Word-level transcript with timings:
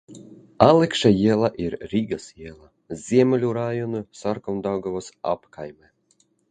Alekša 0.67 1.11
iela 1.25 1.51
ir 1.65 1.75
Rīgas 1.93 2.25
iela, 2.47 2.71
Ziemeļu 3.05 3.55
rajona 3.61 4.05
Sarkandaugavas 4.23 5.17
apkaimē. 5.37 5.97